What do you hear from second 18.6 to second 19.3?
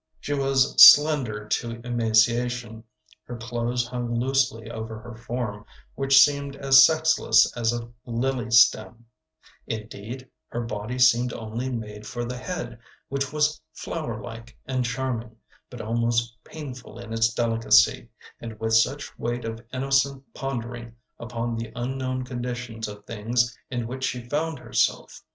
such